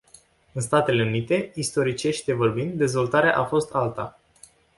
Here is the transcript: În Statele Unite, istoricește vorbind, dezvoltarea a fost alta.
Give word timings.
În 0.53 0.61
Statele 0.61 1.03
Unite, 1.03 1.51
istoricește 1.55 2.33
vorbind, 2.33 2.73
dezvoltarea 2.73 3.35
a 3.37 3.45
fost 3.45 3.73
alta. 3.73 4.19